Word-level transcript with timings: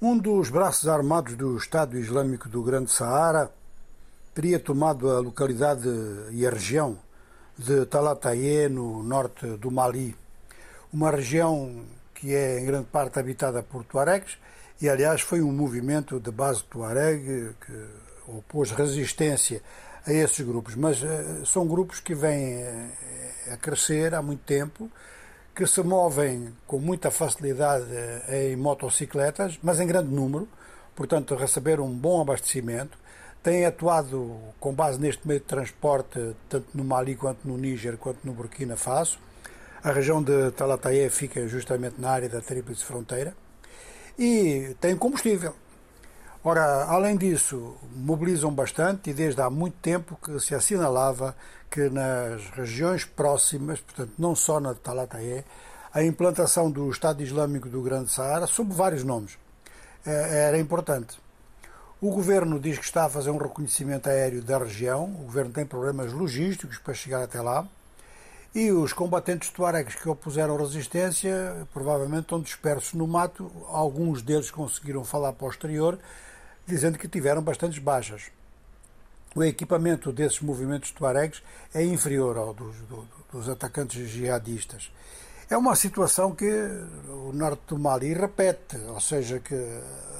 Um 0.00 0.18
dos 0.18 0.50
braços 0.50 0.86
armados 0.88 1.36
do 1.36 1.56
Estado 1.56 1.96
Islâmico 1.96 2.50
do 2.50 2.62
Grande 2.62 2.90
Saara 2.90 3.50
teria 4.34 4.60
tomado 4.60 5.10
a 5.10 5.20
localidade 5.20 5.88
e 6.32 6.46
a 6.46 6.50
região 6.50 6.98
de 7.56 7.86
Talatayé, 7.86 8.68
no 8.68 9.02
norte 9.02 9.46
do 9.56 9.70
Mali. 9.70 10.14
Uma 10.92 11.10
região 11.10 11.82
que 12.14 12.34
é 12.34 12.60
em 12.60 12.66
grande 12.66 12.88
parte 12.88 13.18
habitada 13.18 13.62
por 13.62 13.84
tuaregs 13.84 14.36
e, 14.82 14.86
aliás, 14.86 15.22
foi 15.22 15.40
um 15.40 15.50
movimento 15.50 16.20
de 16.20 16.30
base 16.30 16.62
tuareg 16.64 17.54
que 17.64 17.86
opôs 18.28 18.72
resistência 18.72 19.62
a 20.06 20.12
esses 20.12 20.44
grupos. 20.44 20.74
Mas 20.74 21.02
uh, 21.02 21.46
são 21.46 21.66
grupos 21.66 22.00
que 22.00 22.14
vêm 22.14 22.62
uh, 22.62 23.54
a 23.54 23.56
crescer 23.56 24.14
há 24.14 24.20
muito 24.20 24.44
tempo, 24.44 24.90
que 25.56 25.66
se 25.66 25.82
movem 25.82 26.54
com 26.66 26.78
muita 26.78 27.10
facilidade 27.10 27.84
uh, 27.84 28.32
em 28.32 28.54
motocicletas, 28.54 29.58
mas 29.62 29.80
em 29.80 29.86
grande 29.86 30.14
número, 30.14 30.46
portanto, 30.94 31.34
receberam 31.34 31.86
um 31.86 31.96
bom 31.96 32.20
abastecimento 32.20 32.98
têm 33.46 33.64
atuado 33.64 34.40
com 34.58 34.74
base 34.74 34.98
neste 34.98 35.24
meio 35.26 35.38
de 35.38 35.46
transporte, 35.46 36.34
tanto 36.48 36.66
no 36.74 36.82
Mali 36.82 37.14
quanto 37.14 37.46
no 37.46 37.56
Níger, 37.56 37.96
quanto 37.96 38.18
no 38.24 38.32
Burkina 38.32 38.76
Faso. 38.76 39.20
A 39.84 39.92
região 39.92 40.20
de 40.20 40.50
Talatayé 40.50 41.08
fica 41.08 41.46
justamente 41.46 41.94
na 42.00 42.10
área 42.10 42.28
da 42.28 42.40
Tríplice 42.40 42.84
Fronteira 42.84 43.36
e 44.18 44.74
tem 44.80 44.96
combustível. 44.96 45.54
Ora, 46.48 46.84
além 46.84 47.16
disso, 47.16 47.74
mobilizam 47.92 48.54
bastante 48.54 49.10
e 49.10 49.12
desde 49.12 49.42
há 49.42 49.50
muito 49.50 49.78
tempo 49.78 50.16
que 50.22 50.38
se 50.38 50.54
assinalava 50.54 51.34
que 51.68 51.90
nas 51.90 52.40
regiões 52.50 53.04
próximas, 53.04 53.80
portanto, 53.80 54.12
não 54.16 54.36
só 54.36 54.60
na 54.60 54.72
de 54.72 54.78
Talatayé, 54.78 55.44
a 55.92 56.04
implantação 56.04 56.70
do 56.70 56.88
Estado 56.88 57.20
Islâmico 57.20 57.68
do 57.68 57.82
Grande 57.82 58.12
Saara, 58.12 58.46
sob 58.46 58.72
vários 58.72 59.02
nomes, 59.02 59.36
eh, 60.06 60.46
era 60.46 60.56
importante. 60.56 61.18
O 62.00 62.12
governo 62.12 62.60
diz 62.60 62.78
que 62.78 62.84
está 62.84 63.06
a 63.06 63.10
fazer 63.10 63.30
um 63.30 63.38
reconhecimento 63.38 64.08
aéreo 64.08 64.40
da 64.40 64.58
região, 64.58 65.02
o 65.02 65.24
governo 65.24 65.50
tem 65.50 65.66
problemas 65.66 66.12
logísticos 66.12 66.78
para 66.78 66.94
chegar 66.94 67.24
até 67.24 67.40
lá, 67.42 67.66
e 68.54 68.70
os 68.70 68.92
combatentes 68.92 69.50
tuaregs 69.50 69.96
que 69.96 70.08
opuseram 70.08 70.56
resistência 70.56 71.66
provavelmente 71.74 72.22
estão 72.22 72.40
dispersos 72.40 72.94
no 72.94 73.06
mato. 73.06 73.50
Alguns 73.66 74.22
deles 74.22 74.50
conseguiram 74.50 75.04
falar 75.04 75.32
posterior, 75.32 75.98
dizendo 76.66 76.98
que 76.98 77.08
tiveram 77.08 77.42
bastantes 77.42 77.78
baixas. 77.78 78.24
O 79.34 79.44
equipamento 79.44 80.12
desses 80.12 80.40
movimentos 80.40 80.90
tuaregs 80.90 81.42
é 81.74 81.84
inferior 81.84 82.36
ao 82.36 82.54
dos, 82.54 82.76
dos 83.30 83.48
atacantes 83.48 84.08
jihadistas. 84.08 84.90
É 85.48 85.56
uma 85.56 85.76
situação 85.76 86.34
que 86.34 86.50
o 87.08 87.32
norte 87.32 87.62
do 87.68 87.78
Mali 87.78 88.12
repete, 88.12 88.78
ou 88.88 89.00
seja, 89.00 89.38
que 89.38 89.54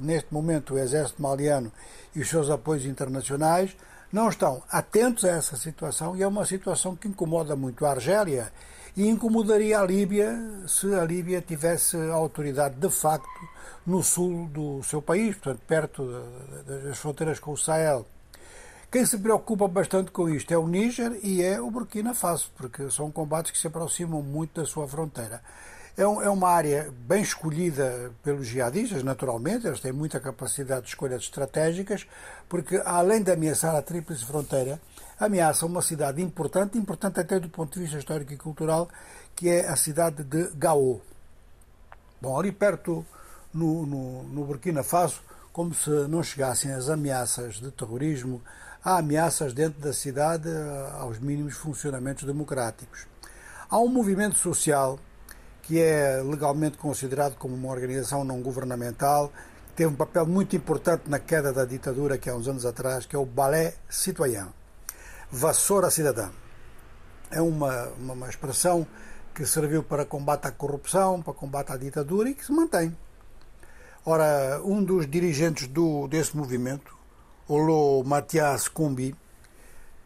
neste 0.00 0.32
momento 0.32 0.74
o 0.74 0.78
exército 0.78 1.20
maliano 1.20 1.70
e 2.14 2.20
os 2.20 2.28
seus 2.28 2.48
apoios 2.48 2.86
internacionais 2.86 3.76
não 4.12 4.28
estão 4.28 4.62
atentos 4.70 5.24
a 5.24 5.30
essa 5.30 5.56
situação 5.56 6.16
e 6.16 6.22
é 6.22 6.26
uma 6.26 6.46
situação 6.46 6.96
que 6.96 7.06
incomoda 7.06 7.54
muito 7.54 7.84
a 7.84 7.90
Argélia 7.90 8.50
e 8.96 9.06
incomodaria 9.08 9.78
a 9.78 9.84
Líbia 9.84 10.36
se 10.66 10.92
a 10.94 11.04
Líbia 11.04 11.40
tivesse 11.40 11.96
autoridade 12.10 12.76
de 12.76 12.90
facto 12.90 13.28
no 13.86 14.02
sul 14.02 14.46
do 14.48 14.82
seu 14.82 15.00
país, 15.00 15.36
portanto, 15.36 15.62
perto 15.66 16.24
das 16.66 16.98
fronteiras 16.98 17.38
com 17.38 17.52
o 17.52 17.56
Sahel. 17.56 18.06
Quem 18.90 19.06
se 19.06 19.18
preocupa 19.18 19.68
bastante 19.68 20.10
com 20.10 20.28
isto 20.28 20.52
é 20.52 20.58
o 20.58 20.66
Níger 20.66 21.18
e 21.22 21.42
é 21.42 21.60
o 21.60 21.70
Burkina 21.70 22.12
Faso, 22.12 22.50
porque 22.56 22.90
são 22.90 23.10
combates 23.10 23.52
que 23.52 23.58
se 23.58 23.68
aproximam 23.68 24.20
muito 24.20 24.60
da 24.60 24.66
sua 24.66 24.88
fronteira. 24.88 25.40
É, 26.00 26.08
um, 26.08 26.22
é 26.22 26.30
uma 26.30 26.48
área 26.48 26.90
bem 27.06 27.20
escolhida 27.20 28.10
pelos 28.22 28.46
jihadistas, 28.46 29.02
naturalmente, 29.02 29.66
eles 29.66 29.80
têm 29.80 29.92
muita 29.92 30.18
capacidade 30.18 30.84
de 30.84 30.88
escolhas 30.88 31.20
estratégicas, 31.20 32.06
porque 32.48 32.80
além 32.86 33.22
de 33.22 33.30
ameaçar 33.30 33.76
a 33.76 33.82
tríplice 33.82 34.24
fronteira, 34.24 34.80
ameaça 35.18 35.66
uma 35.66 35.82
cidade 35.82 36.22
importante, 36.22 36.78
importante 36.78 37.20
até 37.20 37.38
do 37.38 37.50
ponto 37.50 37.74
de 37.74 37.80
vista 37.80 37.98
histórico 37.98 38.32
e 38.32 38.38
cultural, 38.38 38.88
que 39.36 39.50
é 39.50 39.68
a 39.68 39.76
cidade 39.76 40.24
de 40.24 40.48
Gao. 40.54 41.02
Bom, 42.18 42.40
ali 42.40 42.50
perto, 42.50 43.04
no, 43.52 43.84
no, 43.84 44.22
no 44.22 44.44
Burkina 44.46 44.82
Faso, 44.82 45.20
como 45.52 45.74
se 45.74 45.90
não 46.08 46.22
chegassem 46.22 46.72
as 46.72 46.88
ameaças 46.88 47.56
de 47.56 47.70
terrorismo, 47.72 48.40
há 48.82 48.96
ameaças 48.96 49.52
dentro 49.52 49.82
da 49.82 49.92
cidade 49.92 50.48
eh, 50.48 50.90
aos 50.94 51.18
mínimos 51.18 51.56
funcionamentos 51.56 52.24
democráticos. 52.24 53.06
Há 53.68 53.78
um 53.78 53.88
movimento 53.88 54.38
social 54.38 54.98
que 55.70 55.78
é 55.78 56.20
legalmente 56.20 56.76
considerado 56.76 57.36
como 57.36 57.54
uma 57.54 57.68
organização 57.68 58.24
não 58.24 58.42
governamental, 58.42 59.32
teve 59.76 59.88
um 59.88 59.94
papel 59.94 60.26
muito 60.26 60.56
importante 60.56 61.04
na 61.06 61.20
queda 61.20 61.52
da 61.52 61.64
ditadura 61.64 62.18
que 62.18 62.28
há 62.28 62.34
uns 62.34 62.48
anos 62.48 62.66
atrás, 62.66 63.06
que 63.06 63.14
é 63.14 63.18
o 63.20 63.24
Ballet 63.24 63.76
Citoyen, 63.88 64.48
Vassoura 65.30 65.88
Cidadã. 65.88 66.30
É 67.30 67.40
uma, 67.40 67.86
uma, 68.00 68.14
uma 68.14 68.28
expressão 68.28 68.84
que 69.32 69.46
serviu 69.46 69.84
para 69.84 70.04
combate 70.04 70.48
à 70.48 70.50
corrupção, 70.50 71.22
para 71.22 71.34
combate 71.34 71.70
à 71.70 71.76
ditadura 71.76 72.30
e 72.30 72.34
que 72.34 72.44
se 72.44 72.50
mantém. 72.50 72.96
Ora, 74.04 74.60
um 74.64 74.82
dos 74.82 75.06
dirigentes 75.06 75.68
do, 75.68 76.08
desse 76.08 76.36
movimento, 76.36 76.96
Olo 77.46 78.02
Matias 78.02 78.66
Kumbi, 78.66 79.14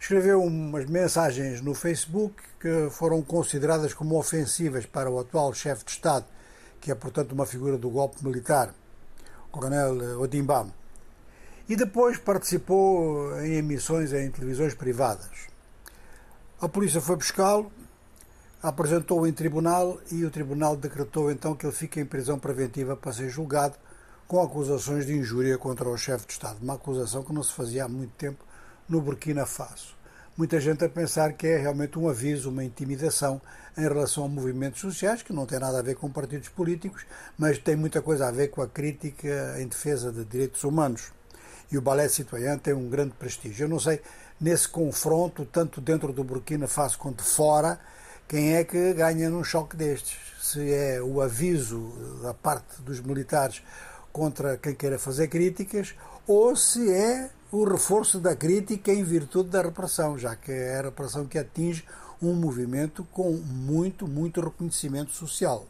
escreveu 0.00 0.42
umas 0.42 0.86
mensagens 0.86 1.60
no 1.60 1.74
Facebook 1.74 2.34
que 2.60 2.88
foram 2.90 3.20
consideradas 3.22 3.92
como 3.92 4.18
ofensivas 4.18 4.86
para 4.86 5.10
o 5.10 5.18
atual 5.18 5.52
chefe 5.52 5.84
de 5.84 5.90
Estado, 5.90 6.24
que 6.80 6.90
é, 6.90 6.94
portanto, 6.94 7.32
uma 7.32 7.46
figura 7.46 7.76
do 7.76 7.90
golpe 7.90 8.24
militar, 8.24 8.72
o 9.48 9.50
coronel 9.50 10.20
Odimba. 10.20 10.68
E 11.68 11.76
depois 11.76 12.16
participou 12.16 13.38
em 13.40 13.54
emissões 13.54 14.12
em 14.12 14.30
televisões 14.30 14.74
privadas. 14.74 15.48
A 16.60 16.68
polícia 16.68 17.00
foi 17.00 17.16
buscá-lo, 17.16 17.70
apresentou-o 18.62 19.26
em 19.26 19.32
tribunal 19.32 20.00
e 20.10 20.24
o 20.24 20.30
tribunal 20.30 20.76
decretou 20.76 21.30
então 21.30 21.54
que 21.54 21.66
ele 21.66 21.74
fique 21.74 22.00
em 22.00 22.06
prisão 22.06 22.38
preventiva 22.38 22.96
para 22.96 23.12
ser 23.12 23.28
julgado 23.28 23.76
com 24.26 24.40
acusações 24.42 25.06
de 25.06 25.16
injúria 25.16 25.56
contra 25.58 25.88
o 25.88 25.96
chefe 25.96 26.26
de 26.26 26.32
Estado, 26.32 26.58
uma 26.60 26.74
acusação 26.74 27.22
que 27.22 27.32
não 27.32 27.42
se 27.42 27.52
fazia 27.52 27.84
há 27.84 27.88
muito 27.88 28.12
tempo 28.12 28.47
no 28.88 29.00
Burkina 29.00 29.44
Faso. 29.44 29.96
Muita 30.36 30.60
gente 30.60 30.84
a 30.84 30.88
pensar 30.88 31.32
que 31.32 31.46
é 31.48 31.58
realmente 31.58 31.98
um 31.98 32.08
aviso, 32.08 32.48
uma 32.48 32.62
intimidação 32.62 33.40
em 33.76 33.82
relação 33.82 34.24
a 34.24 34.28
movimentos 34.28 34.80
sociais, 34.80 35.22
que 35.22 35.32
não 35.32 35.44
tem 35.44 35.58
nada 35.58 35.80
a 35.80 35.82
ver 35.82 35.96
com 35.96 36.08
partidos 36.08 36.48
políticos, 36.48 37.04
mas 37.36 37.58
tem 37.58 37.74
muita 37.74 38.00
coisa 38.00 38.28
a 38.28 38.30
ver 38.30 38.48
com 38.48 38.62
a 38.62 38.68
crítica 38.68 39.56
em 39.58 39.66
defesa 39.66 40.12
de 40.12 40.24
direitos 40.24 40.62
humanos. 40.62 41.12
E 41.70 41.76
o 41.76 41.82
Ballet 41.82 42.08
Citoyen 42.08 42.56
tem 42.56 42.72
um 42.72 42.88
grande 42.88 43.14
prestígio. 43.18 43.64
Eu 43.64 43.68
não 43.68 43.80
sei, 43.80 44.00
nesse 44.40 44.68
confronto, 44.68 45.44
tanto 45.44 45.80
dentro 45.80 46.12
do 46.12 46.22
Burkina 46.22 46.68
Faso 46.68 46.98
quanto 46.98 47.22
fora, 47.22 47.78
quem 48.28 48.54
é 48.54 48.62
que 48.62 48.94
ganha 48.94 49.28
num 49.28 49.42
choque 49.42 49.76
destes? 49.76 50.18
Se 50.40 50.72
é 50.72 51.02
o 51.02 51.20
aviso 51.20 51.92
da 52.22 52.32
parte 52.32 52.80
dos 52.82 53.00
militares 53.00 53.62
contra 54.12 54.56
quem 54.56 54.74
queira 54.74 54.98
fazer 54.98 55.28
críticas 55.28 55.94
ou 56.26 56.54
se 56.54 56.92
é 56.92 57.30
o 57.50 57.64
reforço 57.64 58.20
da 58.20 58.36
crítica 58.36 58.92
em 58.92 59.02
virtude 59.02 59.48
da 59.48 59.62
repressão, 59.62 60.18
já 60.18 60.36
que 60.36 60.52
é 60.52 60.78
a 60.78 60.82
repressão 60.82 61.26
que 61.26 61.38
atinge 61.38 61.84
um 62.20 62.34
movimento 62.34 63.06
com 63.12 63.32
muito, 63.32 64.06
muito 64.06 64.40
reconhecimento 64.40 65.12
social. 65.12 65.66